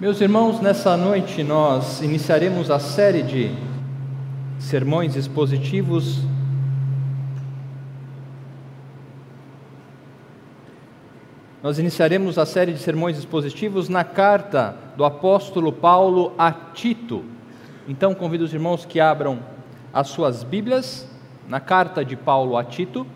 [0.00, 3.54] Meus irmãos, nessa noite nós iniciaremos a série de
[4.58, 6.18] sermões expositivos
[11.62, 17.24] Nós iniciaremos a série de sermões expositivos na carta do apóstolo Paulo a Tito.
[17.88, 19.38] Então convido os irmãos que abram
[19.92, 21.08] as suas Bíblias
[21.48, 23.06] na carta de Paulo a Tito.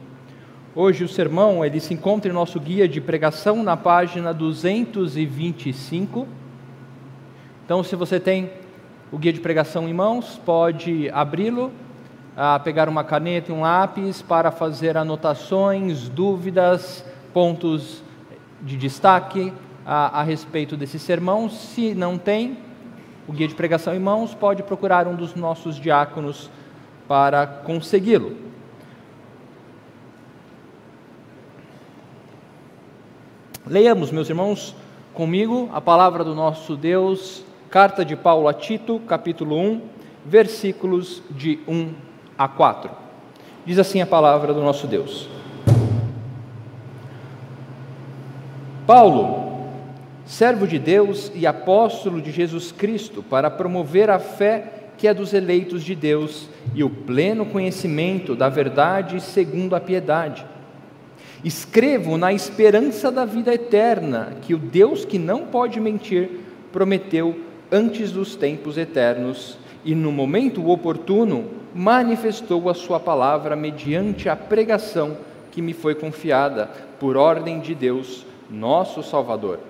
[0.74, 6.26] Hoje o sermão ele se encontra em nosso guia de pregação na página 225.
[7.68, 8.50] Então, se você tem
[9.12, 11.70] o guia de pregação em mãos, pode abri-lo,
[12.64, 18.02] pegar uma caneta e um lápis para fazer anotações, dúvidas, pontos
[18.62, 19.52] de destaque
[19.84, 21.50] a, a respeito desse sermão.
[21.50, 22.56] Se não tem
[23.28, 26.50] o guia de pregação em mãos, pode procurar um dos nossos diáconos
[27.06, 28.34] para consegui-lo.
[33.66, 34.74] Leiamos, meus irmãos,
[35.12, 39.82] comigo a palavra do nosso Deus Carta de Paulo a Tito, capítulo 1,
[40.24, 41.92] versículos de 1
[42.38, 42.90] a 4.
[43.66, 45.28] Diz assim a palavra do nosso Deus.
[48.86, 49.68] Paulo,
[50.24, 55.34] servo de Deus e apóstolo de Jesus Cristo, para promover a fé que é dos
[55.34, 60.46] eleitos de Deus e o pleno conhecimento da verdade segundo a piedade.
[61.44, 66.30] Escrevo na esperança da vida eterna, que o Deus que não pode mentir
[66.72, 74.36] prometeu antes dos tempos eternos, e no momento oportuno manifestou a sua palavra mediante a
[74.36, 75.16] pregação
[75.50, 79.60] que me foi confiada por ordem de Deus, nosso Salvador.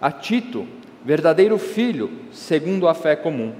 [0.00, 0.66] A Tito,
[1.04, 3.52] verdadeiro filho, segundo a fé comum.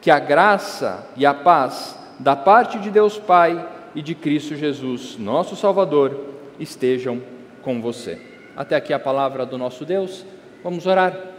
[0.00, 5.16] Que a graça e a paz da parte de Deus Pai e de Cristo Jesus,
[5.18, 6.18] nosso Salvador,
[6.58, 7.20] estejam
[7.62, 8.20] com você.
[8.56, 10.24] Até aqui a palavra do nosso Deus.
[10.62, 11.31] Vamos orar.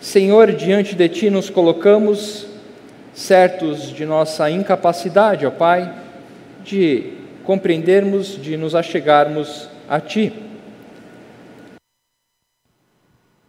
[0.00, 2.46] Senhor, diante de Ti nos colocamos,
[3.12, 5.94] certos de nossa incapacidade, ó Pai,
[6.64, 10.32] de compreendermos, de nos achegarmos a Ti.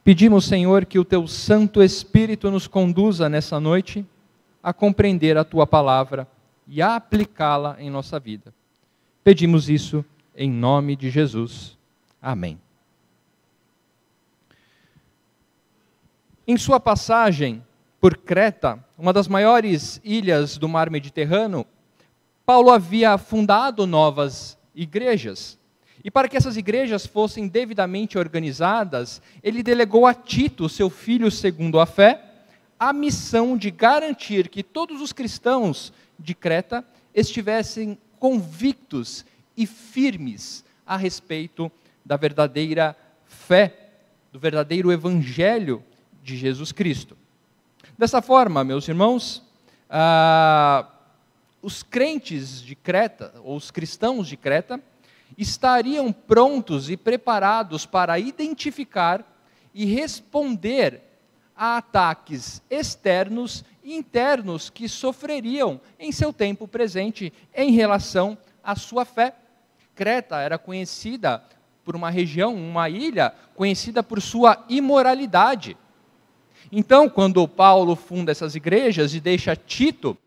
[0.04, 4.06] Pedimos, Senhor, que o Teu Santo Espírito nos conduza nessa noite
[4.62, 6.28] a compreender a Tua palavra
[6.68, 8.54] e a aplicá-la em nossa vida.
[9.24, 10.04] Pedimos isso
[10.36, 11.78] em nome de Jesus.
[12.22, 12.60] Amém.
[16.52, 17.64] Em sua passagem
[17.98, 21.66] por Creta, uma das maiores ilhas do mar Mediterrâneo,
[22.46, 25.58] Paulo havia fundado novas igrejas.
[26.04, 31.80] E para que essas igrejas fossem devidamente organizadas, ele delegou a Tito, seu filho segundo
[31.80, 32.22] a fé,
[32.78, 36.84] a missão de garantir que todos os cristãos de Creta
[37.16, 39.26] estivessem convictos
[39.56, 41.72] e firmes a respeito
[42.04, 42.94] da verdadeira
[43.26, 43.74] fé,
[44.34, 45.82] do verdadeiro evangelho
[46.22, 47.18] de Jesus Cristo.
[47.98, 49.44] Dessa forma, meus irmãos,
[49.90, 50.88] ah,
[51.62, 54.82] os crentes de Creta, ou os cristãos de Creta,
[55.38, 59.26] estariam prontos e preparados para identificar
[59.74, 61.02] e responder
[61.56, 69.06] a ataques externos e internos que sofreriam em seu tempo presente em relação à sua
[69.06, 69.36] fé.
[69.96, 71.44] Creta era conhecida
[71.84, 75.78] por uma região, uma ilha, conhecida por sua imoralidade.
[76.72, 80.18] Então, quando Paulo funda essas igrejas e deixa Tito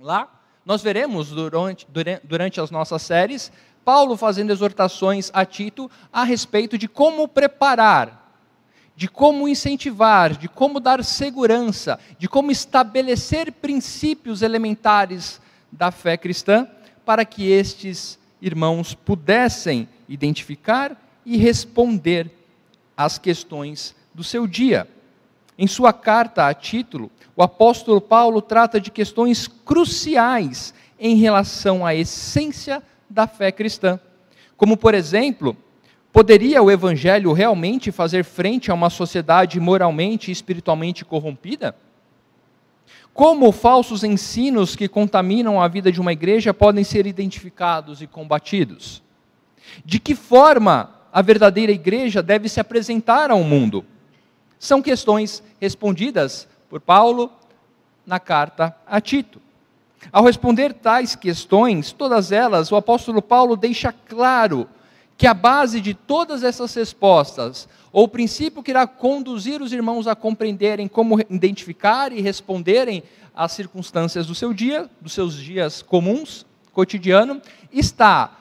[0.00, 0.28] lá,
[0.66, 1.86] nós veremos durante,
[2.24, 3.52] durante as nossas séries
[3.84, 8.40] Paulo fazendo exortações a Tito a respeito de como preparar,
[8.96, 16.66] de como incentivar, de como dar segurança, de como estabelecer princípios elementares da fé cristã
[17.04, 20.96] para que estes irmãos pudessem identificar
[21.26, 22.30] e responder
[22.96, 24.88] às questões do seu dia.
[25.56, 31.94] Em sua carta a título, o apóstolo Paulo trata de questões cruciais em relação à
[31.94, 34.00] essência da fé cristã.
[34.56, 35.56] Como, por exemplo,
[36.12, 41.76] poderia o evangelho realmente fazer frente a uma sociedade moralmente e espiritualmente corrompida?
[43.12, 49.02] Como falsos ensinos que contaminam a vida de uma igreja podem ser identificados e combatidos?
[49.84, 53.84] De que forma a verdadeira igreja deve se apresentar ao mundo?
[54.64, 57.30] São questões respondidas por Paulo
[58.06, 59.38] na carta a Tito.
[60.10, 64.66] Ao responder tais questões, todas elas, o apóstolo Paulo deixa claro
[65.18, 70.06] que a base de todas essas respostas, ou o princípio que irá conduzir os irmãos
[70.06, 73.02] a compreenderem como identificar e responderem
[73.34, 77.38] às circunstâncias do seu dia, dos seus dias comuns, cotidiano,
[77.70, 78.34] está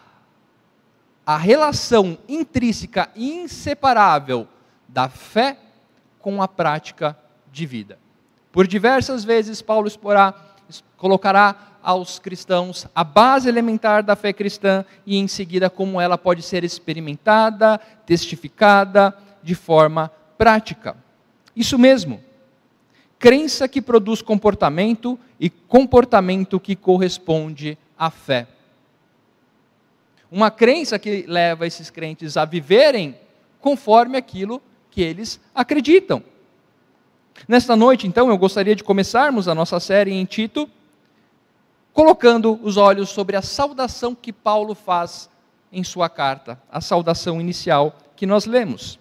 [1.25, 4.47] a relação intrínseca e inseparável
[4.87, 5.57] da fé
[6.23, 7.15] com a prática
[7.51, 7.99] de vida.
[8.49, 10.33] Por diversas vezes, Paulo exporá,
[10.95, 16.41] colocará aos cristãos a base elementar da fé cristã e, em seguida, como ela pode
[16.41, 20.95] ser experimentada, testificada de forma prática.
[21.53, 22.23] Isso mesmo.
[23.19, 28.47] Crença que produz comportamento e comportamento que corresponde à fé.
[30.31, 33.17] Uma crença que leva esses crentes a viverem
[33.59, 34.61] conforme aquilo
[34.93, 36.23] que eles acreditam.
[37.47, 40.69] Nesta noite, então, eu gostaria de começarmos a nossa série em Tito,
[41.91, 45.29] colocando os olhos sobre a saudação que Paulo faz
[45.71, 48.99] em sua carta, a saudação inicial que nós lemos.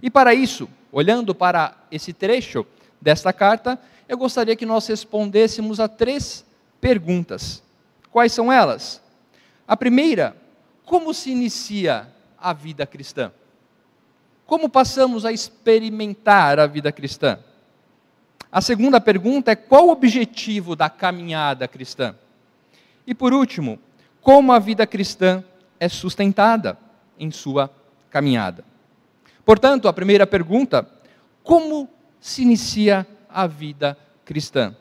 [0.00, 2.64] E para isso, olhando para esse trecho
[3.00, 3.78] desta carta,
[4.08, 6.44] eu gostaria que nós respondêssemos a três
[6.80, 7.60] perguntas.
[8.12, 9.02] Quais são elas?
[9.66, 10.36] A primeira,
[10.84, 12.08] como se inicia
[12.38, 13.32] a vida cristã?
[14.46, 17.38] Como passamos a experimentar a vida cristã?
[18.52, 22.14] A segunda pergunta é qual o objetivo da caminhada cristã?
[23.06, 23.78] E por último,
[24.20, 25.42] como a vida cristã
[25.80, 26.78] é sustentada
[27.18, 27.70] em sua
[28.10, 28.64] caminhada?
[29.44, 30.88] Portanto, a primeira pergunta:
[31.42, 31.88] como
[32.20, 34.74] se inicia a vida cristã?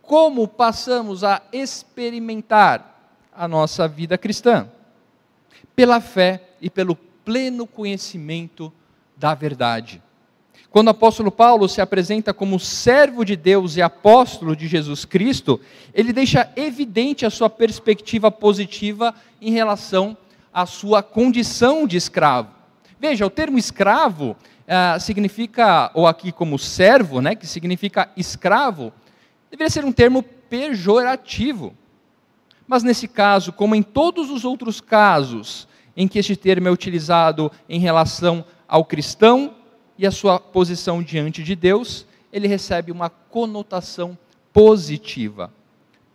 [0.00, 4.68] Como passamos a experimentar a nossa vida cristã?
[5.74, 8.72] Pela fé e pelo pleno conhecimento
[9.16, 10.02] da verdade.
[10.70, 15.60] Quando o apóstolo Paulo se apresenta como servo de Deus e apóstolo de Jesus Cristo,
[15.94, 20.16] ele deixa evidente a sua perspectiva positiva em relação
[20.52, 22.50] à sua condição de escravo.
[22.98, 28.92] Veja, o termo escravo ah, significa, ou aqui como servo, né, que significa escravo,
[29.50, 31.72] deveria ser um termo pejorativo.
[32.66, 37.52] Mas nesse caso, como em todos os outros casos em que este termo é utilizado
[37.68, 38.44] em relação
[38.74, 39.54] ao cristão
[39.96, 44.18] e a sua posição diante de Deus, ele recebe uma conotação
[44.52, 45.52] positiva.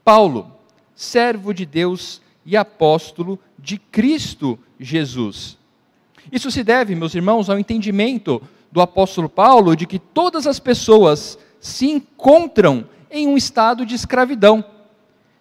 [0.04, 0.52] Paulo,
[0.94, 5.58] servo de Deus e apóstolo de Cristo Jesus.
[6.30, 11.40] Isso se deve, meus irmãos, ao entendimento do apóstolo Paulo de que todas as pessoas
[11.62, 14.66] se encontram em um estado de escravidão,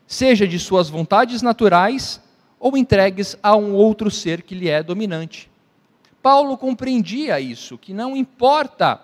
[0.06, 2.23] seja de suas vontades naturais
[2.61, 5.50] ou entregues a um outro ser que lhe é dominante.
[6.23, 9.00] Paulo compreendia isso, que não importa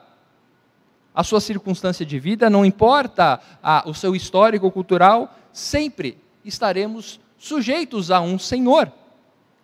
[1.15, 8.11] a sua circunstância de vida, não importa a, o seu histórico cultural, sempre estaremos sujeitos
[8.11, 8.93] a um Senhor.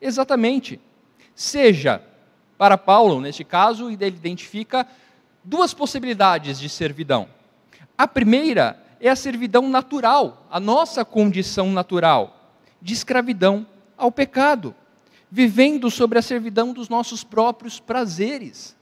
[0.01, 0.81] Exatamente.
[1.35, 2.01] Seja,
[2.57, 4.87] para Paulo, neste caso, ele identifica
[5.43, 7.29] duas possibilidades de servidão.
[7.99, 13.67] A primeira é a servidão natural, a nossa condição natural, de escravidão
[13.97, 14.75] ao pecado
[15.31, 18.77] vivendo sobre a servidão dos nossos próprios prazeres,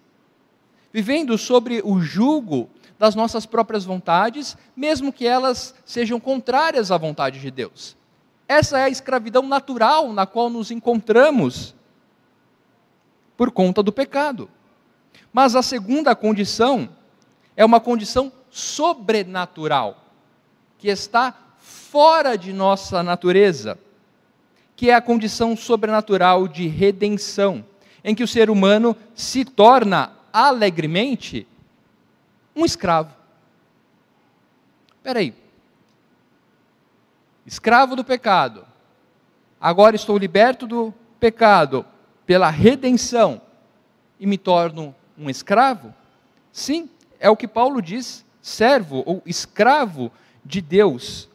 [0.92, 7.38] vivendo sobre o jugo das nossas próprias vontades, mesmo que elas sejam contrárias à vontade
[7.38, 7.96] de Deus.
[8.48, 11.74] Essa é a escravidão natural na qual nos encontramos
[13.36, 14.50] por conta do pecado.
[15.32, 16.88] Mas a segunda condição
[17.54, 20.02] é uma condição sobrenatural,
[20.78, 23.78] que está fora de nossa natureza
[24.78, 27.64] que é a condição sobrenatural de redenção,
[28.04, 31.48] em que o ser humano se torna alegremente
[32.54, 33.12] um escravo.
[34.94, 35.34] Espera aí.
[37.44, 38.64] Escravo do pecado.
[39.60, 41.84] Agora estou liberto do pecado
[42.24, 43.43] pela redenção
[44.20, 45.93] e me torno um escravo?
[46.53, 46.88] Sim,
[47.19, 50.12] é o que Paulo diz, servo ou escravo
[50.44, 51.29] de Deus.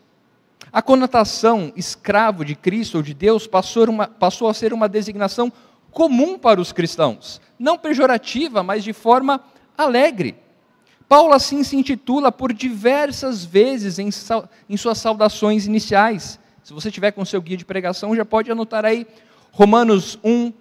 [0.74, 5.53] A conotação escravo de Cristo ou de Deus passou, uma, passou a ser uma designação
[5.92, 9.39] comum para os cristãos, não pejorativa, mas de forma
[9.77, 10.36] alegre.
[11.08, 14.10] Paulo assim se intitula por diversas vezes em,
[14.68, 16.39] em suas saudações iniciais.
[16.63, 19.06] Se você tiver com seu guia de pregação, já pode anotar aí
[19.51, 20.51] Romanos 1,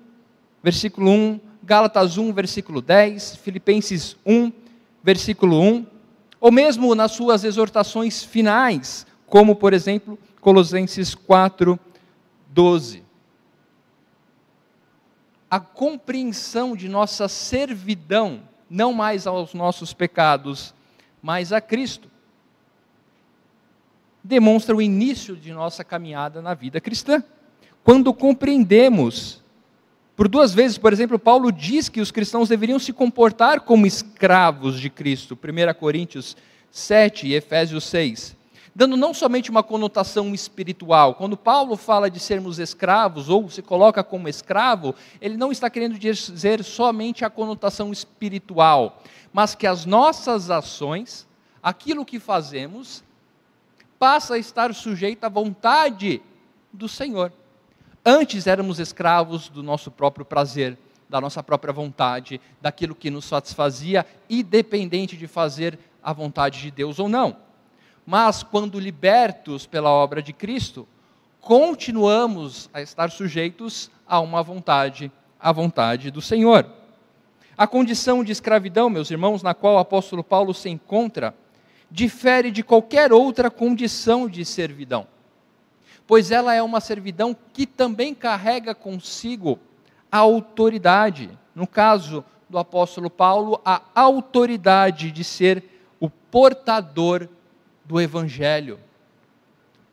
[0.63, 4.53] versículo 1, Gálatas 1, versículo 10, Filipenses 1,
[5.03, 5.87] versículo 1,
[6.39, 11.81] ou mesmo nas suas exortações finais, como, por exemplo, Colossenses 4,
[12.51, 13.03] 12.
[15.51, 20.75] A compreensão de nossa servidão, não mais aos nossos pecados,
[21.23, 22.11] mas a Cristo,
[24.23, 27.25] demonstra o início de nossa caminhada na vida cristã.
[27.83, 29.43] Quando compreendemos,
[30.15, 34.79] por duas vezes, por exemplo, Paulo diz que os cristãos deveriam se comportar como escravos
[34.79, 36.37] de Cristo, 1 Coríntios
[36.71, 38.42] 7 e Efésios 6
[38.75, 41.15] dando não somente uma conotação espiritual.
[41.15, 45.99] Quando Paulo fala de sermos escravos ou se coloca como escravo, ele não está querendo
[45.99, 49.03] dizer somente a conotação espiritual,
[49.33, 51.27] mas que as nossas ações,
[51.63, 53.05] aquilo que fazemos,
[53.99, 56.23] passa a estar sujeito à vontade
[56.73, 57.33] do Senhor.
[58.05, 60.77] Antes éramos escravos do nosso próprio prazer,
[61.09, 66.99] da nossa própria vontade, daquilo que nos satisfazia, independente de fazer a vontade de Deus
[66.99, 67.37] ou não.
[68.05, 70.87] Mas quando libertos pela obra de Cristo,
[71.41, 76.67] continuamos a estar sujeitos a uma vontade, a vontade do Senhor.
[77.57, 81.35] A condição de escravidão, meus irmãos, na qual o apóstolo Paulo se encontra,
[81.91, 85.07] difere de qualquer outra condição de servidão,
[86.07, 89.59] pois ela é uma servidão que também carrega consigo
[90.11, 91.31] a autoridade.
[91.55, 95.63] No caso do apóstolo Paulo, a autoridade de ser
[96.01, 97.29] o portador
[97.93, 98.81] do evangelho.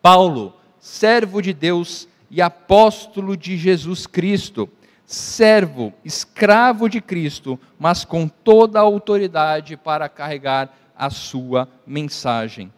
[0.01, 4.69] Paulo, servo de Deus e apóstolo de Jesus Cristo,
[5.05, 12.71] servo, escravo de Cristo, mas com toda a autoridade para carregar a sua mensagem.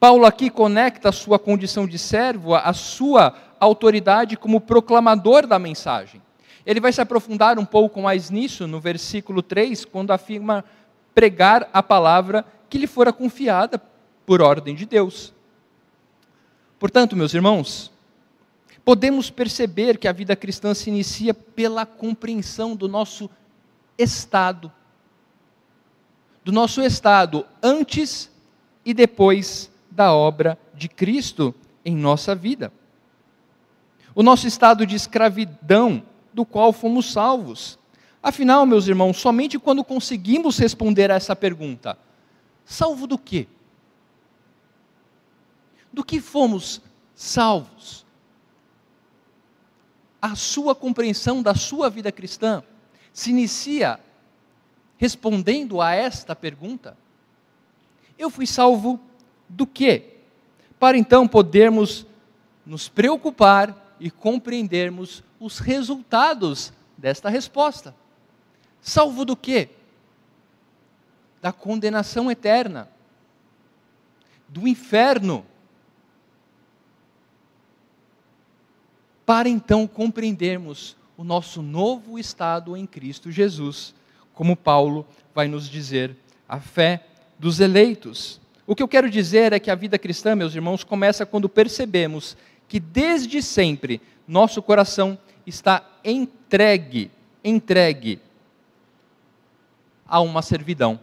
[0.00, 6.22] Paulo aqui conecta a sua condição de servo à sua autoridade como proclamador da mensagem.
[6.64, 10.64] Ele vai se aprofundar um pouco mais nisso no versículo 3, quando afirma
[11.14, 13.78] pregar a palavra que lhe fora confiada
[14.26, 15.32] por ordem de Deus.
[16.78, 17.90] Portanto, meus irmãos,
[18.84, 23.30] podemos perceber que a vida cristã se inicia pela compreensão do nosso
[23.96, 24.72] estado
[26.44, 28.30] do nosso estado antes
[28.84, 31.54] e depois da obra de Cristo
[31.84, 32.70] em nossa vida.
[34.14, 36.02] O nosso estado de escravidão,
[36.32, 37.78] do qual fomos salvos.
[38.22, 41.96] Afinal, meus irmãos, somente quando conseguimos responder a essa pergunta:
[42.64, 43.48] salvo do quê?
[45.94, 46.82] Do que fomos
[47.14, 48.04] salvos?
[50.20, 52.64] A sua compreensão da sua vida cristã
[53.12, 54.00] se inicia
[54.96, 56.98] respondendo a esta pergunta?
[58.18, 58.98] Eu fui salvo
[59.48, 60.16] do quê?
[60.80, 62.04] Para então podermos
[62.66, 67.94] nos preocupar e compreendermos os resultados desta resposta.
[68.80, 69.68] Salvo do quê?
[71.40, 72.88] Da condenação eterna,
[74.48, 75.46] do inferno.
[79.24, 83.94] Para então compreendermos o nosso novo estado em Cristo Jesus
[84.34, 86.16] como Paulo vai nos dizer,
[86.48, 87.06] a fé
[87.38, 88.40] dos eleitos.
[88.66, 92.36] O que eu quero dizer é que a vida cristã, meus irmãos, começa quando percebemos
[92.68, 95.16] que desde sempre nosso coração
[95.46, 97.10] está entregue,
[97.42, 98.20] entregue
[100.06, 100.98] a uma servidão.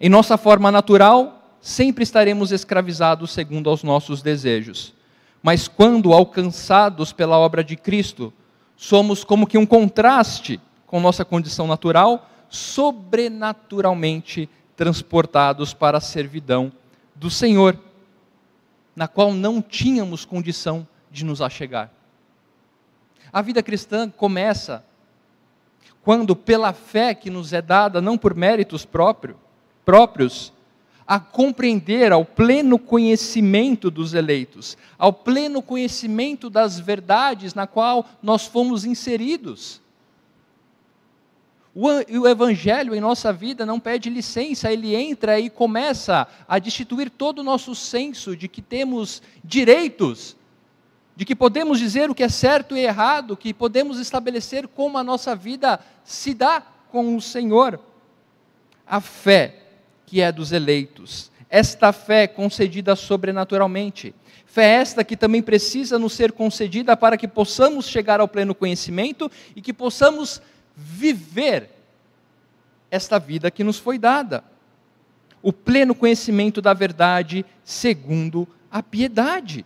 [0.00, 4.94] Em nossa forma natural, sempre estaremos escravizados segundo aos nossos desejos.
[5.42, 8.32] Mas quando alcançados pela obra de Cristo,
[8.76, 16.72] somos como que um contraste com nossa condição natural, sobrenaturalmente transportados para a servidão
[17.14, 17.78] do Senhor,
[18.96, 21.90] na qual não tínhamos condição de nos achegar.
[23.32, 24.84] A vida cristã começa
[26.02, 29.36] quando, pela fé que nos é dada, não por méritos próprio,
[29.84, 30.52] próprios,
[31.10, 38.46] a compreender ao pleno conhecimento dos eleitos, ao pleno conhecimento das verdades na qual nós
[38.46, 39.80] fomos inseridos.
[41.74, 47.40] O Evangelho em nossa vida não pede licença, ele entra e começa a destituir todo
[47.40, 50.36] o nosso senso de que temos direitos,
[51.16, 55.02] de que podemos dizer o que é certo e errado, que podemos estabelecer como a
[55.02, 57.80] nossa vida se dá com o Senhor.
[58.86, 59.69] A fé
[60.10, 64.12] que é dos eleitos, esta fé concedida sobrenaturalmente,
[64.44, 69.30] fé esta que também precisa nos ser concedida para que possamos chegar ao pleno conhecimento
[69.54, 70.42] e que possamos
[70.74, 71.70] viver
[72.90, 74.42] esta vida que nos foi dada.
[75.40, 79.64] O pleno conhecimento da verdade segundo a piedade.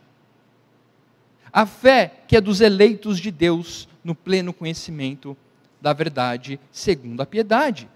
[1.50, 5.34] A fé que é dos eleitos de Deus no pleno conhecimento
[5.80, 7.88] da verdade segundo a piedade.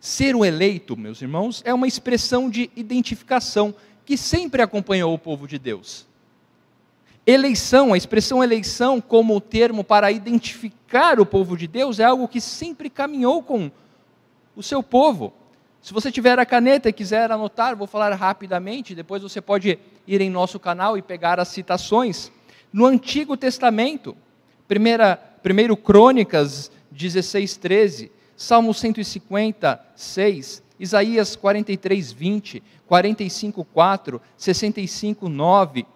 [0.00, 3.74] Ser o eleito, meus irmãos, é uma expressão de identificação
[4.04, 6.06] que sempre acompanhou o povo de Deus.
[7.26, 12.40] Eleição, a expressão eleição como termo para identificar o povo de Deus é algo que
[12.40, 13.70] sempre caminhou com
[14.54, 15.32] o seu povo.
[15.82, 20.20] Se você tiver a caneta e quiser anotar, vou falar rapidamente, depois você pode ir
[20.20, 22.30] em nosso canal e pegar as citações.
[22.72, 24.16] No Antigo Testamento,
[24.70, 35.86] 1 Crônicas 16, 13, Salmo 156, Isaías 43, 20, 45, 4, 65, 9,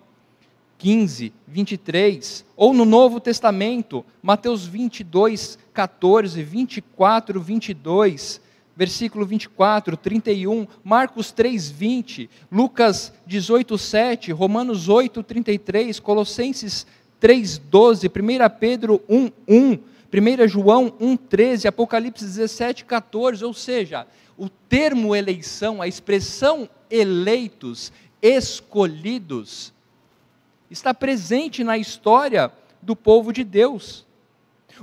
[0.79, 8.41] 15, 23, ou no Novo Testamento, Mateus 22, 14, 24, 22,
[8.75, 16.87] versículo 24, 31, Marcos 3, 20, Lucas 18, 7, Romanos 8, 33, Colossenses
[17.21, 18.11] 3, 12, 1
[18.59, 19.79] Pedro 1, 1,
[20.13, 27.93] 1 João 1, 13, Apocalipse 17, 14, ou seja, o termo eleição, a expressão eleitos,
[28.21, 29.73] escolhidos,
[30.69, 32.53] está presente na história
[32.83, 34.07] do povo de Deus.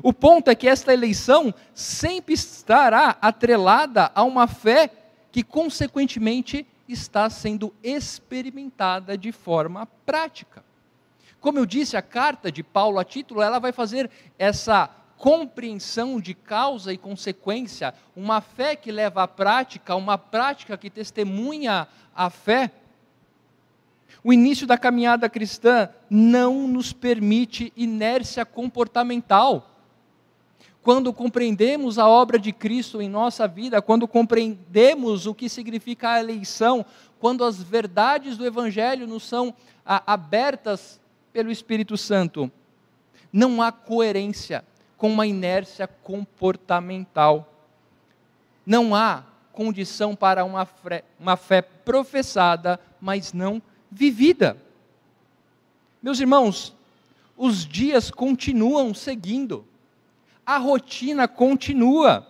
[0.02, 4.92] O ponto é que esta eleição sempre estará atrelada a uma fé
[5.32, 10.64] que, consequentemente, está sendo experimentada de forma prática.
[11.40, 16.34] Como eu disse, a carta de Paulo a título, ela vai fazer essa compreensão de
[16.34, 22.72] causa e consequência, uma fé que leva à prática, uma prática que testemunha a fé.
[24.24, 29.72] O início da caminhada cristã não nos permite inércia comportamental.
[30.84, 36.20] Quando compreendemos a obra de Cristo em nossa vida, quando compreendemos o que significa a
[36.20, 36.86] eleição,
[37.20, 39.54] quando as verdades do Evangelho nos são
[39.86, 41.00] abertas
[41.34, 42.52] pelo Espírito Santo,
[43.34, 44.64] não há coerência
[44.98, 47.54] com uma inércia comportamental.
[48.66, 49.24] Não há
[49.54, 53.62] condição para uma fé, uma fé professada, mas não
[53.92, 54.58] vivida.
[56.02, 56.76] Meus irmãos,
[57.36, 59.66] os dias continuam seguindo,
[60.46, 62.28] a rotina continua.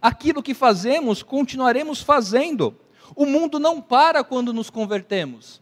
[0.00, 2.74] Aquilo que fazemos, continuaremos fazendo.
[3.14, 5.60] O mundo não para quando nos convertemos.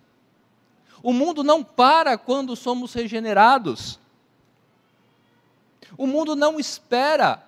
[1.03, 3.99] O mundo não para quando somos regenerados.
[5.97, 7.43] O mundo não espera.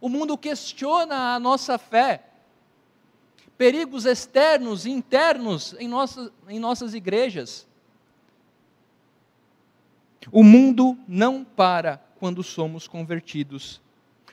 [0.00, 2.24] O mundo questiona a nossa fé.
[3.56, 7.66] Perigos externos e internos em nossas, em nossas igrejas.
[10.32, 13.80] O mundo não para quando somos convertidos.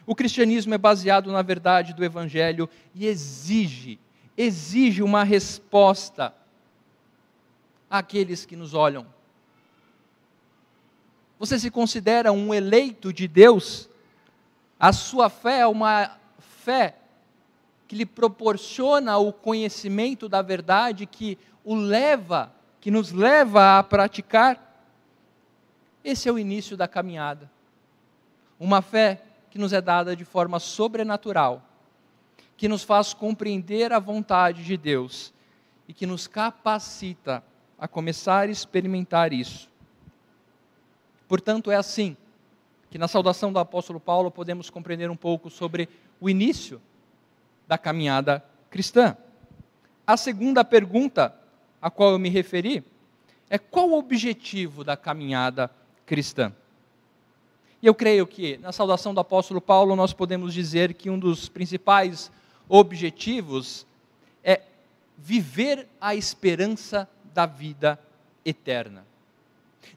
[0.06, 4.00] O cristianismo é baseado na verdade do Evangelho e exige,
[4.36, 6.34] exige uma resposta
[7.90, 9.06] àqueles que nos olham.
[11.42, 13.90] Você se considera um eleito de Deus?
[14.80, 16.94] A sua fé é uma fé
[17.88, 24.86] que lhe proporciona o conhecimento da verdade que o leva, que nos leva a praticar.
[26.04, 27.50] Esse é o início da caminhada.
[28.60, 31.64] Uma fé que nos é dada de forma sobrenatural,
[32.56, 35.34] que nos faz compreender a vontade de Deus
[35.88, 37.44] e que nos capacita
[37.80, 39.71] a começar a experimentar isso.
[41.32, 42.18] Portanto, é assim
[42.90, 45.88] que na saudação do apóstolo Paulo podemos compreender um pouco sobre
[46.20, 46.82] o início
[47.66, 49.16] da caminhada cristã.
[50.06, 51.34] A segunda pergunta
[51.82, 52.84] a qual eu me referi
[53.50, 55.72] é qual o objetivo da caminhada
[56.06, 56.52] cristã?
[57.82, 61.48] E eu creio que na saudação do apóstolo Paulo nós podemos dizer que um dos
[61.48, 62.30] principais
[62.68, 63.88] objetivos
[64.44, 64.64] é
[65.18, 67.98] viver a esperança da vida
[68.44, 69.06] eterna.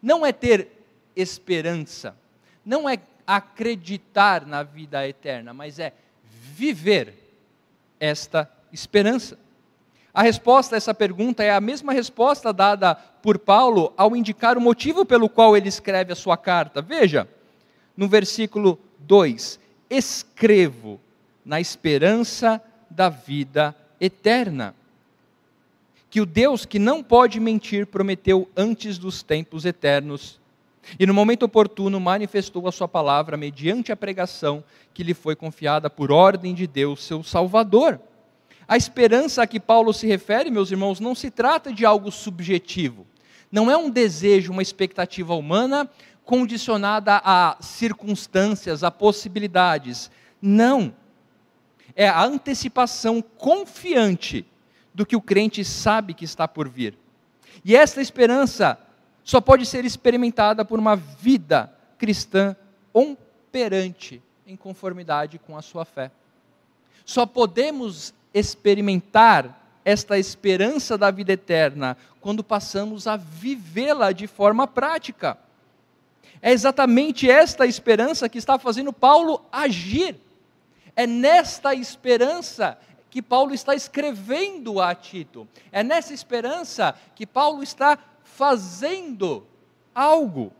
[0.00, 0.73] Não é ter
[1.16, 2.16] esperança.
[2.64, 7.14] Não é acreditar na vida eterna, mas é viver
[7.98, 9.38] esta esperança.
[10.12, 14.60] A resposta a essa pergunta é a mesma resposta dada por Paulo ao indicar o
[14.60, 16.80] motivo pelo qual ele escreve a sua carta.
[16.80, 17.28] Veja,
[17.96, 19.58] no versículo 2:
[19.90, 21.00] Escrevo
[21.44, 24.74] na esperança da vida eterna.
[26.08, 30.40] Que o Deus que não pode mentir prometeu antes dos tempos eternos
[30.98, 35.88] e no momento oportuno manifestou a sua palavra mediante a pregação que lhe foi confiada
[35.90, 38.00] por ordem de Deus, seu Salvador.
[38.66, 43.06] A esperança a que Paulo se refere, meus irmãos, não se trata de algo subjetivo.
[43.50, 45.88] Não é um desejo, uma expectativa humana
[46.24, 50.10] condicionada a circunstâncias, a possibilidades.
[50.40, 50.94] Não.
[51.94, 54.46] É a antecipação confiante
[54.94, 56.96] do que o crente sabe que está por vir.
[57.64, 58.78] E esta esperança
[59.24, 62.54] só pode ser experimentada por uma vida cristã
[62.92, 66.10] operante em conformidade com a sua fé.
[67.04, 75.38] Só podemos experimentar esta esperança da vida eterna quando passamos a vivê-la de forma prática.
[76.40, 80.16] É exatamente esta esperança que está fazendo Paulo agir.
[80.94, 82.78] É nesta esperança
[83.10, 85.48] que Paulo está escrevendo a Tito.
[85.70, 87.98] É nessa esperança que Paulo está
[88.36, 89.46] fazendo
[89.94, 90.52] algo.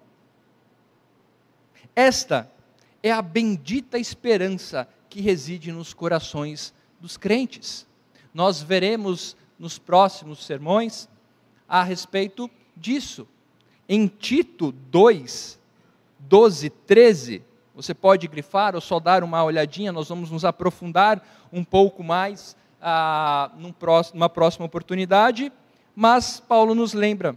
[1.95, 2.49] Esta
[3.03, 7.85] é a bendita esperança que reside nos corações dos crentes.
[8.33, 11.09] Nós veremos nos próximos sermões
[11.69, 13.27] a respeito disso.
[13.89, 15.59] Em Tito 2,
[16.21, 17.43] 12, 13,
[17.75, 21.21] você pode grifar ou só dar uma olhadinha, nós vamos nos aprofundar
[21.53, 23.51] um pouco mais ah,
[24.15, 25.53] numa próxima oportunidade,
[25.95, 27.37] mas Paulo nos lembra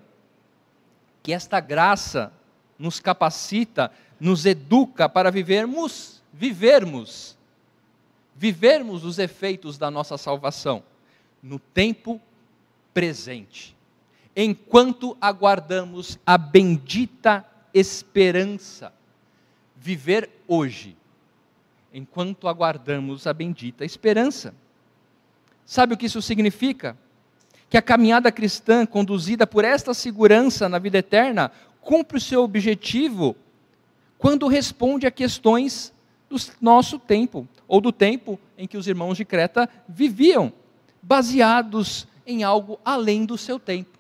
[1.28, 2.32] que esta graça
[2.80, 7.38] nos capacita, nos educa para vivermos, vivermos,
[8.34, 10.82] vivermos os efeitos da nossa salvação
[11.44, 12.22] no tempo
[12.94, 13.76] presente,
[14.34, 18.94] enquanto aguardamos a bendita esperança.
[19.76, 20.96] Viver hoje,
[21.94, 24.56] enquanto aguardamos a bendita esperança.
[25.66, 26.98] Sabe o que isso significa?
[27.70, 31.52] Que a caminhada cristã, conduzida por esta segurança na vida eterna,
[31.82, 33.36] cumpre o seu objetivo
[34.18, 35.94] quando responde a questões
[36.30, 40.52] do nosso tempo, ou do tempo em que os irmãos de Creta viviam,
[41.02, 43.98] baseados em algo além do seu tempo.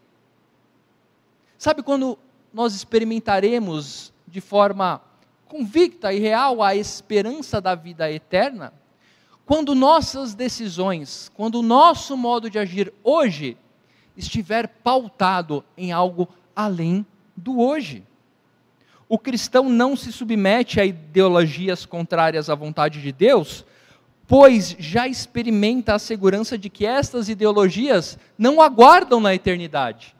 [1.57, 2.17] Sabe quando
[2.53, 5.01] nós experimentaremos de forma
[5.47, 8.73] convicta e real a esperança da vida eterna?
[9.47, 13.57] Quando nossas decisões, quando o nosso modo de agir hoje
[14.17, 18.03] estiver pautado em algo além do hoje.
[19.07, 23.63] O cristão não se submete a ideologias contrárias à vontade de Deus,
[24.27, 30.13] pois já experimenta a segurança de que estas ideologias não aguardam na eternidade.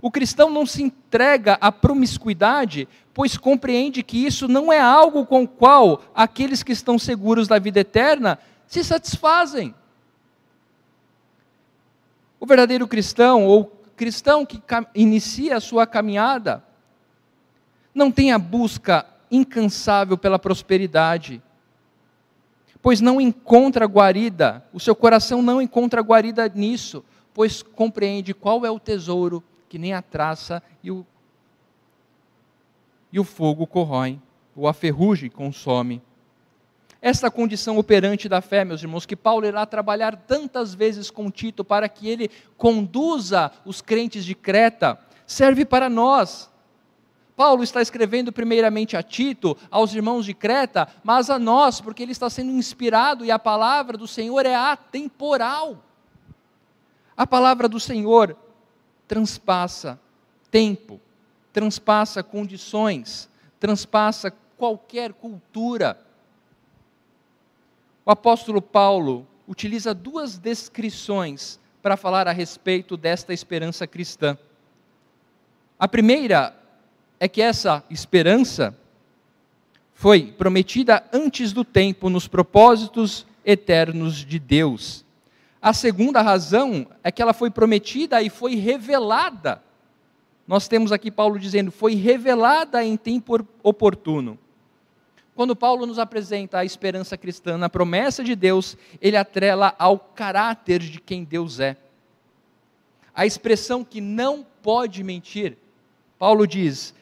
[0.00, 5.44] O cristão não se entrega à promiscuidade, pois compreende que isso não é algo com
[5.44, 9.74] o qual aqueles que estão seguros da vida eterna se satisfazem.
[12.40, 13.66] O verdadeiro cristão, ou
[13.96, 14.60] cristão que
[14.94, 16.62] inicia a sua caminhada,
[17.94, 21.42] não tem a busca incansável pela prosperidade,
[22.82, 28.70] pois não encontra guarida, o seu coração não encontra guarida nisso, pois compreende qual é
[28.70, 29.42] o tesouro
[29.74, 31.04] que nem a traça e o,
[33.12, 34.20] e o fogo corrói,
[34.54, 36.00] ou a ferrugem consome.
[37.02, 41.64] Esta condição operante da fé, meus irmãos, que Paulo irá trabalhar tantas vezes com Tito
[41.64, 46.48] para que ele conduza os crentes de Creta, serve para nós.
[47.34, 52.12] Paulo está escrevendo primeiramente a Tito, aos irmãos de Creta, mas a nós, porque ele
[52.12, 55.82] está sendo inspirado e a palavra do Senhor é atemporal.
[57.16, 58.36] A palavra do Senhor
[59.06, 60.00] transpassa
[60.50, 61.00] tempo,
[61.52, 65.98] transpassa condições, transpassa qualquer cultura.
[68.04, 74.38] O apóstolo Paulo utiliza duas descrições para falar a respeito desta esperança cristã.
[75.78, 76.56] A primeira
[77.20, 78.76] é que essa esperança
[79.92, 85.03] foi prometida antes do tempo nos propósitos eternos de Deus.
[85.64, 89.62] A segunda razão é que ela foi prometida e foi revelada.
[90.46, 94.38] Nós temos aqui Paulo dizendo, foi revelada em tempo oportuno.
[95.34, 100.80] Quando Paulo nos apresenta a esperança cristã na promessa de Deus, ele atrela ao caráter
[100.80, 101.78] de quem Deus é.
[103.14, 105.56] A expressão que não pode mentir,
[106.18, 106.94] Paulo diz,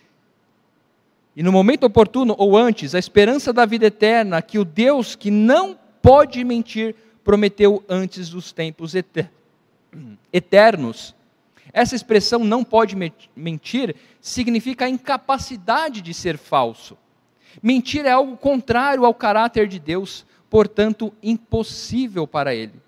[1.34, 5.32] e no momento oportuno ou antes, a esperança da vida eterna que o Deus que
[5.32, 8.94] não pode mentir prometeu antes dos tempos
[10.32, 11.14] eternos.
[11.72, 12.96] Essa expressão não pode
[13.34, 16.96] mentir significa a incapacidade de ser falso.
[17.62, 22.80] Mentir é algo contrário ao caráter de Deus, portanto, impossível para ele.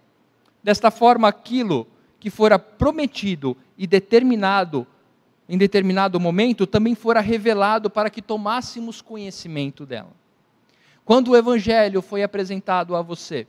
[0.63, 1.87] Desta forma, aquilo
[2.19, 4.87] que fora prometido e determinado
[5.47, 10.13] em determinado momento também fora revelado para que tomássemos conhecimento dela.
[11.05, 13.47] Quando o evangelho foi apresentado a você,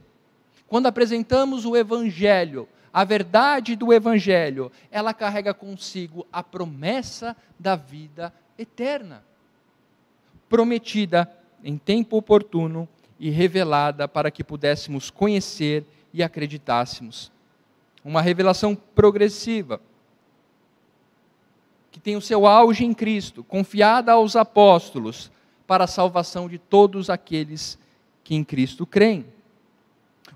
[0.68, 8.34] quando apresentamos o Evangelho, a verdade do Evangelho, ela carrega consigo a promessa da vida
[8.58, 9.24] eterna,
[10.48, 11.30] prometida
[11.64, 12.88] em tempo oportuno
[13.20, 17.32] e revelada para que pudéssemos conhecer e acreditássemos.
[18.04, 19.82] Uma revelação progressiva,
[21.92, 25.32] que tem o seu auge em Cristo, confiada aos apóstolos,
[25.68, 27.78] para a salvação de todos aqueles
[28.24, 29.26] que em Cristo creem.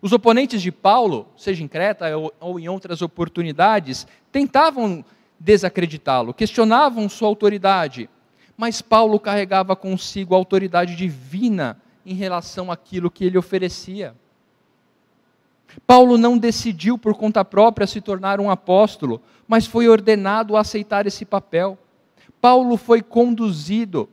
[0.01, 2.05] Os oponentes de Paulo, seja em Creta
[2.39, 5.03] ou, em outras oportunidades, tentavam
[5.39, 8.09] desacreditá-lo, questionavam sua autoridade,
[8.55, 14.13] mas Paulo carregava consigo a autoridade divina em relação àquilo que ele oferecia.
[15.85, 21.05] Paulo não decidiu por conta própria se tornar um apóstolo, mas foi ordenado a aceitar
[21.05, 21.77] esse papel.
[22.41, 24.09] Paulo foi conduzido.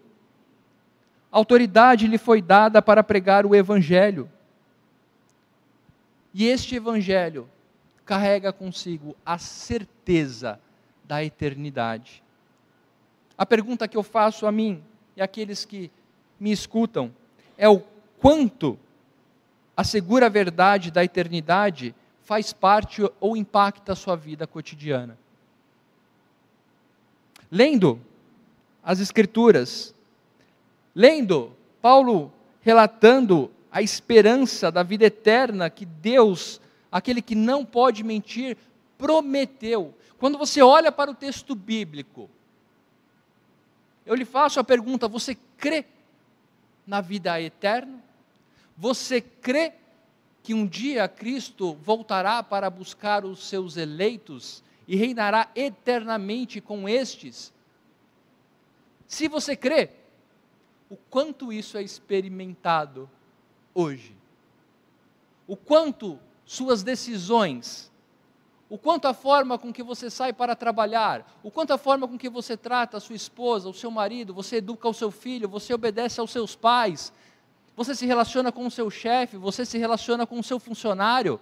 [1.31, 4.29] A autoridade lhe foi dada para pregar o evangelho.
[6.39, 7.49] E este evangelho
[8.05, 10.61] carrega consigo a certeza
[11.03, 12.23] da eternidade.
[13.39, 14.85] A pergunta que eu faço a mim
[15.17, 15.91] e àqueles que
[16.39, 17.11] me escutam
[17.57, 17.81] é o
[18.19, 18.79] quanto
[19.75, 25.17] a segura verdade da eternidade faz parte ou impacta a sua vida cotidiana.
[27.51, 27.99] Lendo
[28.85, 29.95] as Escrituras,
[30.95, 38.57] lendo Paulo relatando a esperança da vida eterna que Deus, aquele que não pode mentir,
[38.97, 39.95] prometeu.
[40.17, 42.31] Quando você olha para o texto bíblico,
[44.07, 45.85] eu lhe faço a pergunta: você crê
[46.87, 48.03] na vida eterna?
[48.79, 49.75] Você crê
[50.43, 57.53] que um dia Cristo voltará para buscar os seus eleitos e reinará eternamente com estes?
[59.07, 59.91] Se você crê,
[60.89, 63.11] o quanto isso é experimentado
[63.77, 64.17] hoje?
[65.47, 67.93] O quanto suas decisões,
[68.69, 72.19] o quanto a forma com que você sai para trabalhar, o quanto a forma com
[72.19, 75.75] que você trata a sua esposa, o seu marido, você educa o seu filho, você
[75.75, 77.13] obedece aos seus pais,
[77.77, 81.39] você se relaciona com o seu chefe, você se relaciona com o seu funcionário.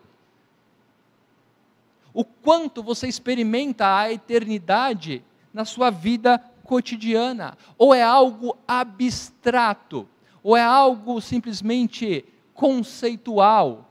[2.12, 10.09] O quanto você experimenta a eternidade na sua vida cotidiana, ou é algo abstrato,
[10.44, 13.90] ou é algo simplesmente conceitual,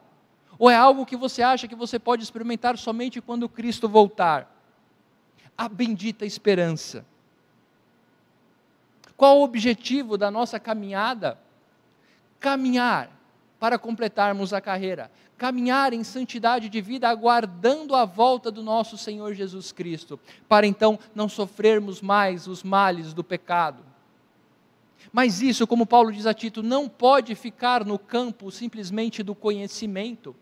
[0.57, 4.49] ou é algo que você acha que você pode experimentar somente quando Cristo voltar.
[5.57, 7.05] A bendita esperança.
[9.17, 11.37] Qual o objetivo da nossa caminhada?
[12.43, 13.09] caminhar
[13.57, 19.33] para completarmos a carreira, caminhar em santidade de vida, aguardando a volta do nosso Senhor
[19.33, 23.92] Jesus Cristo, para então não sofrermos mais os males do pecado.
[25.11, 30.35] Mas isso, como Paulo diz a Tito, não pode ficar no campo simplesmente do conhecimento.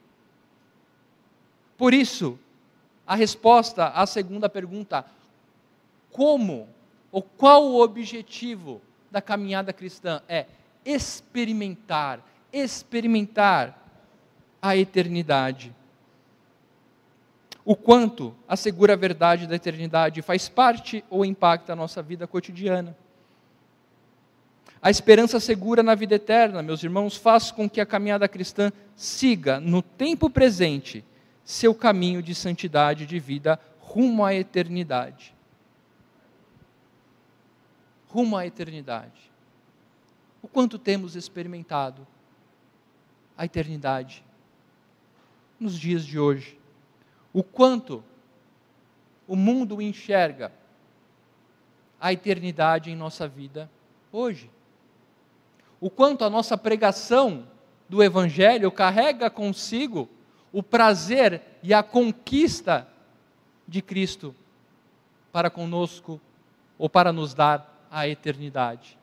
[1.78, 2.38] Por isso,
[3.06, 5.06] a resposta à segunda pergunta,
[6.12, 6.70] como
[7.12, 10.46] ou qual o objetivo da caminhada cristã é
[10.86, 12.20] experimentar,
[12.54, 13.78] experimentar
[14.62, 15.76] a eternidade.
[17.66, 22.96] O quanto a segura verdade da eternidade faz parte ou impacta a nossa vida cotidiana.
[24.82, 29.60] A esperança segura na vida eterna, meus irmãos, faz com que a caminhada cristã siga
[29.60, 31.06] no tempo presente
[31.44, 35.36] seu caminho de santidade de vida rumo à eternidade.
[38.08, 39.32] Rumo à eternidade.
[40.42, 42.08] O quanto temos experimentado
[43.38, 44.24] a eternidade
[45.60, 46.60] nos dias de hoje,
[47.32, 48.04] o quanto
[49.28, 50.52] o mundo enxerga
[52.00, 53.70] a eternidade em nossa vida
[54.12, 54.50] hoje,
[55.82, 57.48] o quanto a nossa pregação
[57.90, 60.08] do Evangelho carrega consigo
[60.54, 62.88] o prazer e a conquista
[63.68, 64.36] de Cristo
[65.32, 66.22] para conosco
[66.78, 68.98] ou para nos dar a eternidade.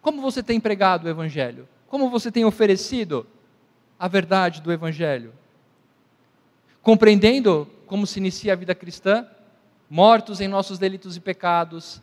[0.00, 1.68] Como você tem pregado o Evangelho?
[1.86, 3.26] Como você tem oferecido
[3.98, 5.34] a verdade do Evangelho?
[6.82, 9.26] Compreendendo como se inicia a vida cristã,
[9.88, 12.00] mortos em nossos delitos e pecados,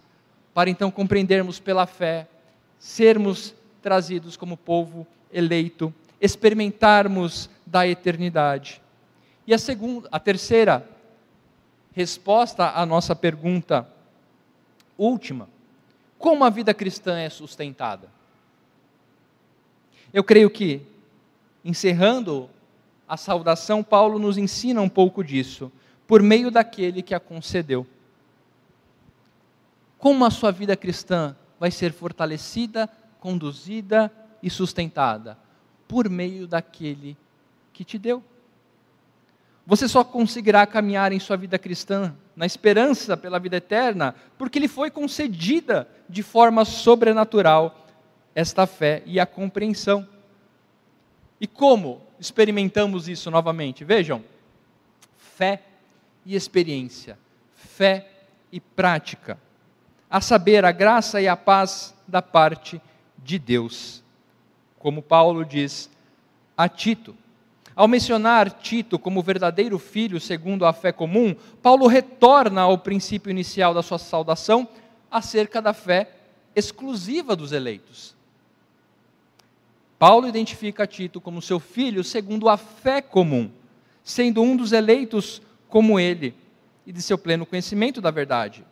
[0.53, 2.27] para então compreendermos pela fé,
[2.79, 8.81] sermos trazidos como povo eleito, experimentarmos da eternidade.
[9.45, 10.87] E a segunda, a terceira
[11.93, 13.87] resposta à nossa pergunta
[14.97, 15.47] última
[16.17, 18.09] como a vida cristã é sustentada?
[20.11, 20.81] Eu creio que,
[21.63, 22.49] encerrando
[23.07, 25.71] a saudação, Paulo nos ensina um pouco disso,
[26.07, 27.85] por meio daquele que a concedeu.
[29.97, 32.89] Como a sua vida cristã vai ser fortalecida,
[33.19, 35.37] conduzida e sustentada?
[35.87, 37.17] Por meio daquele
[37.73, 38.23] que te deu.
[39.65, 44.67] Você só conseguirá caminhar em sua vida cristã na esperança pela vida eterna, porque lhe
[44.67, 47.85] foi concedida de forma sobrenatural
[48.33, 50.07] esta fé e a compreensão.
[51.41, 53.83] E como experimentamos isso novamente?
[53.83, 54.23] Vejam,
[55.17, 55.63] fé
[56.25, 57.17] e experiência,
[57.55, 58.09] fé
[58.51, 59.39] e prática,
[60.09, 62.81] a saber, a graça e a paz da parte
[63.17, 64.03] de Deus.
[64.79, 65.89] Como Paulo diz
[66.55, 67.15] a Tito,
[67.75, 73.73] ao mencionar Tito como verdadeiro filho segundo a fé comum, Paulo retorna ao princípio inicial
[73.73, 74.67] da sua saudação
[75.11, 76.09] acerca da fé
[76.55, 78.15] exclusiva dos eleitos.
[79.99, 83.51] Paulo identifica Tito como seu filho segundo a fé comum,
[84.03, 86.33] sendo um dos eleitos como ele
[86.85, 88.63] e de seu pleno conhecimento da verdade.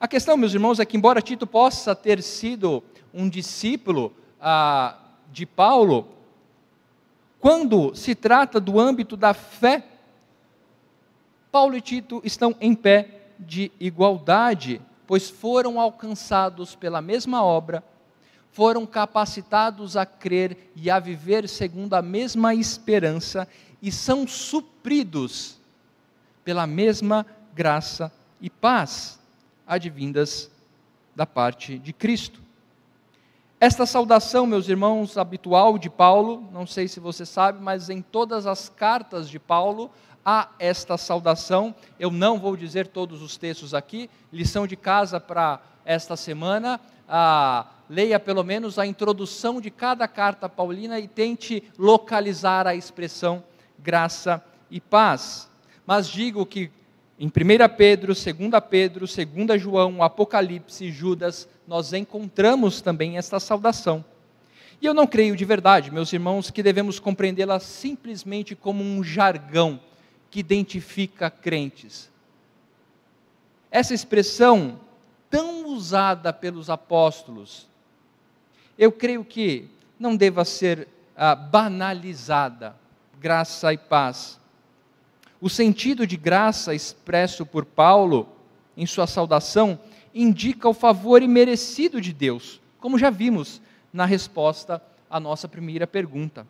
[0.00, 4.96] A questão, meus irmãos, é que, embora Tito possa ter sido um discípulo ah,
[5.32, 6.06] de Paulo,
[7.40, 9.84] Quando se trata do âmbito da fé,
[11.52, 17.82] Paulo e Tito estão em pé de igualdade, pois foram alcançados pela mesma obra,
[18.50, 23.48] foram capacitados a crer e a viver segundo a mesma esperança
[23.80, 25.58] e são supridos
[26.44, 29.17] pela mesma graça e paz
[29.68, 30.50] advindas
[31.14, 32.40] da parte de Cristo.
[33.60, 38.46] Esta saudação, meus irmãos, habitual de Paulo, não sei se você sabe, mas em todas
[38.46, 39.90] as cartas de Paulo
[40.24, 41.74] há esta saudação.
[41.98, 46.80] Eu não vou dizer todos os textos aqui, lição de casa para esta semana.
[47.08, 53.42] Ah, leia pelo menos a introdução de cada carta paulina e tente localizar a expressão
[53.78, 55.50] graça e paz.
[55.86, 56.70] Mas digo que
[57.18, 57.30] em 1
[57.76, 58.26] Pedro, 2
[58.70, 64.04] Pedro, 2 João, Apocalipse, Judas, nós encontramos também esta saudação.
[64.80, 69.80] E eu não creio de verdade, meus irmãos, que devemos compreendê-la simplesmente como um jargão
[70.30, 72.08] que identifica crentes.
[73.70, 74.78] Essa expressão,
[75.28, 77.66] tão usada pelos apóstolos,
[78.78, 82.76] eu creio que não deva ser ah, banalizada,
[83.20, 84.37] graça e paz.
[85.40, 88.28] O sentido de graça expresso por Paulo
[88.76, 89.78] em sua saudação
[90.14, 93.60] indica o favor imerecido de Deus, como já vimos
[93.92, 96.46] na resposta à nossa primeira pergunta.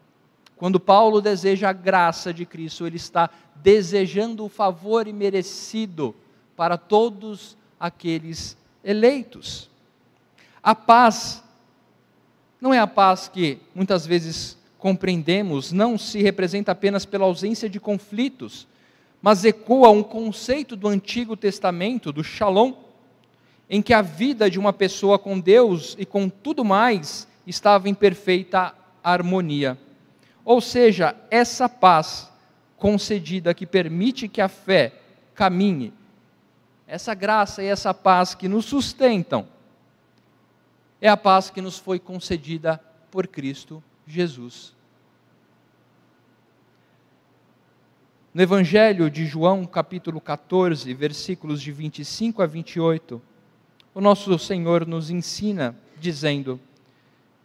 [0.56, 6.14] Quando Paulo deseja a graça de Cristo, ele está desejando o favor imerecido
[6.56, 9.70] para todos aqueles eleitos.
[10.62, 11.44] A paz
[12.60, 17.78] não é a paz que muitas vezes compreendemos, não se representa apenas pela ausência de
[17.78, 18.66] conflitos,
[19.20, 22.72] mas ecoa um conceito do Antigo Testamento, do Shalom,
[23.68, 27.94] em que a vida de uma pessoa com Deus e com tudo mais estava em
[27.94, 29.78] perfeita harmonia.
[30.44, 32.30] Ou seja, essa paz
[32.76, 34.94] concedida que permite que a fé
[35.34, 35.92] caminhe,
[36.86, 39.46] essa graça e essa paz que nos sustentam,
[41.00, 44.77] é a paz que nos foi concedida por Cristo Jesus.
[48.38, 53.20] No Evangelho de João, capítulo 14, versículos de 25 a 28,
[53.92, 56.60] o nosso Senhor nos ensina dizendo: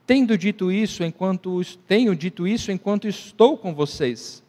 [0.06, 4.43] Tendo dito isso enquanto tenho dito isso enquanto estou com vocês,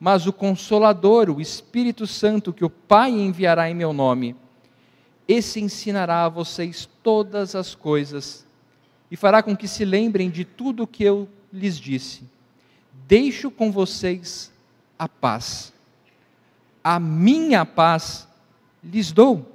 [0.00, 4.34] mas o consolador, o Espírito Santo que o Pai enviará em meu nome,
[5.28, 8.44] esse ensinará a vocês todas as coisas
[9.08, 12.24] e fará com que se lembrem de tudo o que eu lhes disse.
[13.06, 14.50] Deixo com vocês
[14.98, 15.72] a paz.
[16.82, 18.26] A minha paz
[18.82, 19.46] lhes dou.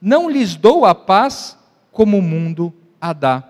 [0.00, 1.58] Não lhes dou a paz
[1.90, 3.42] como o mundo a dá.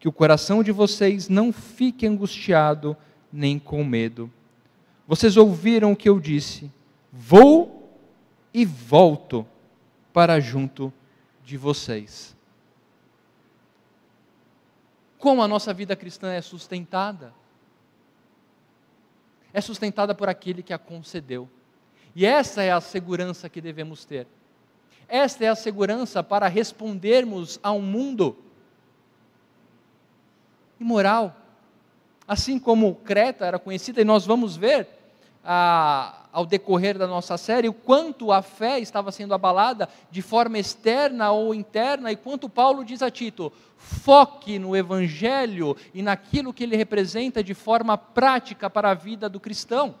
[0.00, 2.96] Que o coração de vocês não fique angustiado
[3.32, 4.30] nem com medo.
[5.06, 6.70] Vocês ouviram o que eu disse:
[7.12, 7.96] Vou
[8.52, 9.46] e volto
[10.12, 10.92] para junto
[11.44, 12.36] de vocês.
[15.18, 17.32] Como a nossa vida cristã é sustentada?
[19.52, 21.48] É sustentada por aquele que a concedeu.
[22.14, 24.26] E essa é a segurança que devemos ter.
[25.08, 28.36] Esta é a segurança para respondermos a um mundo
[30.80, 31.36] imoral.
[32.26, 34.88] Assim como Creta era conhecida, e nós vamos ver
[35.44, 40.58] a, ao decorrer da nossa série o quanto a fé estava sendo abalada de forma
[40.58, 46.62] externa ou interna, e quanto Paulo diz a Tito: foque no Evangelho e naquilo que
[46.62, 49.94] ele representa de forma prática para a vida do cristão.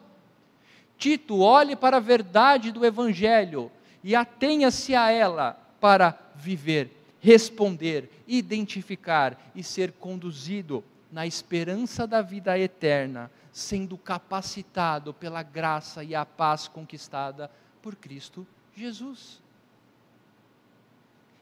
[0.96, 3.70] Tito, olhe para a verdade do Evangelho
[4.04, 12.56] e atenha-se a ela para viver, responder, identificar e ser conduzido na esperança da vida
[12.58, 17.50] eterna sendo capacitado pela graça e a paz conquistada
[17.82, 19.40] por Cristo Jesus.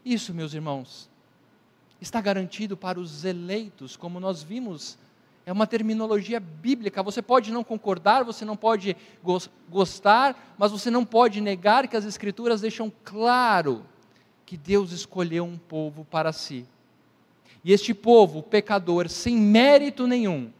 [0.05, 1.09] Isso, meus irmãos,
[2.01, 4.99] está garantido para os eleitos, como nós vimos,
[5.46, 7.03] é uma terminologia bíblica.
[7.03, 8.96] Você pode não concordar, você não pode
[9.68, 13.85] gostar, mas você não pode negar que as Escrituras deixam claro
[14.44, 16.66] que Deus escolheu um povo para si.
[17.62, 20.51] E este povo, pecador, sem mérito nenhum,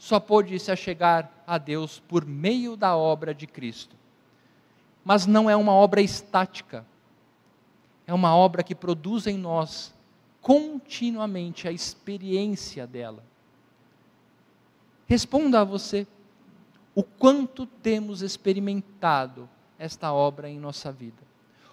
[0.00, 3.94] só pôde se achegar a Deus por meio da obra de Cristo.
[5.04, 6.86] Mas não é uma obra estática,
[8.06, 9.92] é uma obra que produz em nós
[10.40, 13.22] continuamente a experiência dela.
[15.06, 16.06] Responda a você
[16.94, 19.46] o quanto temos experimentado
[19.78, 21.22] esta obra em nossa vida.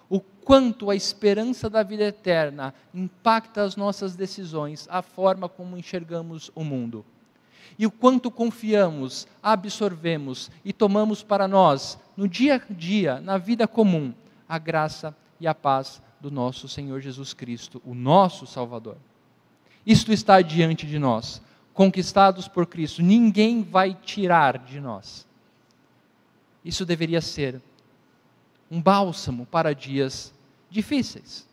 [0.06, 6.50] O quanto a esperança da vida eterna impacta as nossas decisões, a forma como enxergamos
[6.54, 7.06] o mundo.
[7.78, 13.66] E o quanto confiamos, absorvemos e tomamos para nós, no dia a dia, na vida
[13.66, 14.12] comum,
[14.48, 18.96] a graça e a paz do nosso Senhor Jesus Cristo, o nosso Salvador.
[19.86, 21.40] Isto está diante de nós,
[21.72, 25.26] conquistados por Cristo, ninguém vai tirar de nós.
[26.64, 27.60] Isso deveria ser
[28.70, 30.34] um bálsamo para dias
[30.68, 31.46] difíceis.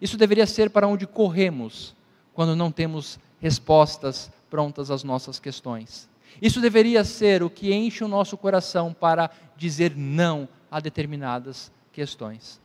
[0.00, 1.94] Isso deveria ser para onde corremos
[2.32, 6.08] quando não temos respostas prontas às nossas questões.
[6.40, 12.60] Isso deveria ser o que enche o nosso coração para dizer não a determinadas questões.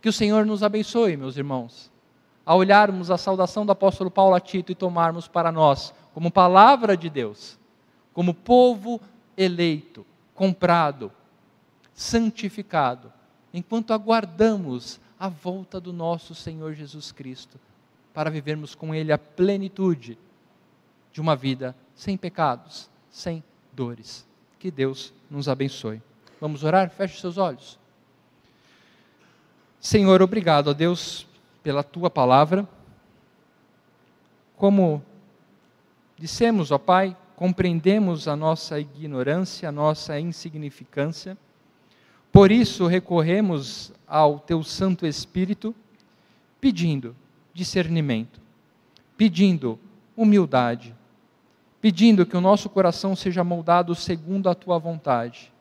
[0.00, 1.88] Que o Senhor nos abençoe, meus irmãos,
[2.44, 6.96] a olharmos a saudação do apóstolo Paulo a Tito e tomarmos para nós como palavra
[6.96, 7.56] de Deus,
[8.12, 9.00] como povo
[9.36, 10.04] eleito,
[10.34, 11.12] comprado,
[11.94, 13.12] santificado,
[13.54, 17.56] enquanto aguardamos a volta do nosso Senhor Jesus Cristo,
[18.12, 20.18] para vivermos com Ele a plenitude
[21.12, 23.42] de uma vida sem pecados, sem
[23.72, 24.26] dores.
[24.58, 26.02] Que Deus nos abençoe.
[26.40, 26.90] Vamos orar?
[26.90, 27.78] Feche seus olhos.
[29.80, 31.26] Senhor, obrigado a Deus
[31.62, 32.68] pela tua palavra.
[34.56, 35.02] Como
[36.18, 41.36] dissemos, ó Pai, compreendemos a nossa ignorância, a nossa insignificância.
[42.30, 45.74] Por isso recorremos ao teu Santo Espírito,
[46.60, 47.16] pedindo
[47.54, 48.40] discernimento,
[49.16, 49.78] pedindo
[50.14, 50.94] humildade,
[51.80, 55.52] pedindo que o nosso coração seja moldado segundo a tua vontade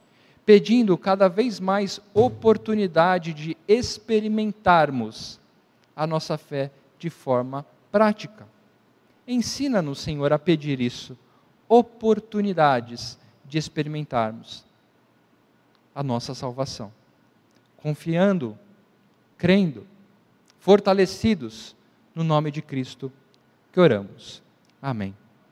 [0.49, 5.39] pedindo cada vez mais oportunidade de experimentarmos
[5.95, 8.47] a nossa fé de forma prática.
[9.27, 11.15] Ensina-nos, Senhor, a pedir isso,
[11.67, 14.65] oportunidades de experimentarmos
[15.93, 16.91] a nossa salvação,
[17.77, 18.57] confiando,
[19.37, 19.85] crendo,
[20.59, 21.75] fortalecidos
[22.15, 23.11] no nome de Cristo
[23.71, 24.41] que oramos.
[24.81, 25.13] Amém.